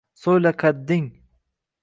[0.21, 1.05] So’yla, qadding